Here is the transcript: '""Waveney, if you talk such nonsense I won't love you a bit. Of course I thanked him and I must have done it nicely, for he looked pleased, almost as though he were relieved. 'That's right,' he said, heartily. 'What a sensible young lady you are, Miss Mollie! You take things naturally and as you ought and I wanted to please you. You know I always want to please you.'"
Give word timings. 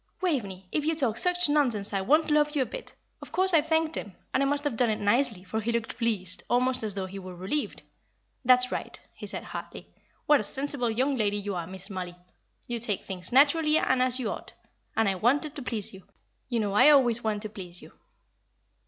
'""Waveney, 0.21 0.67
if 0.71 0.83
you 0.83 0.95
talk 0.95 1.19
such 1.19 1.47
nonsense 1.47 1.93
I 1.93 2.01
won't 2.01 2.31
love 2.31 2.55
you 2.55 2.63
a 2.63 2.65
bit. 2.65 2.91
Of 3.21 3.31
course 3.31 3.53
I 3.53 3.61
thanked 3.61 3.95
him 3.95 4.15
and 4.33 4.41
I 4.41 4.47
must 4.47 4.63
have 4.63 4.75
done 4.75 4.89
it 4.89 4.99
nicely, 4.99 5.43
for 5.43 5.59
he 5.61 5.71
looked 5.71 5.99
pleased, 5.99 6.41
almost 6.49 6.81
as 6.81 6.95
though 6.95 7.05
he 7.05 7.19
were 7.19 7.35
relieved. 7.35 7.83
'That's 8.43 8.71
right,' 8.71 8.99
he 9.13 9.27
said, 9.27 9.43
heartily. 9.43 9.93
'What 10.25 10.39
a 10.39 10.43
sensible 10.43 10.89
young 10.89 11.17
lady 11.17 11.37
you 11.37 11.53
are, 11.53 11.67
Miss 11.67 11.91
Mollie! 11.91 12.15
You 12.65 12.79
take 12.79 13.03
things 13.05 13.31
naturally 13.31 13.77
and 13.77 14.01
as 14.01 14.19
you 14.19 14.31
ought 14.31 14.53
and 14.97 15.07
I 15.07 15.13
wanted 15.13 15.53
to 15.55 15.61
please 15.61 15.93
you. 15.93 16.01
You 16.49 16.61
know 16.61 16.73
I 16.73 16.89
always 16.89 17.23
want 17.23 17.43
to 17.43 17.49
please 17.49 17.79
you.'" 17.83 17.91